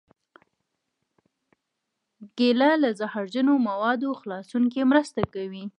[2.37, 5.65] کېله له زهرجنو موادو خلاصون کې مرسته کوي.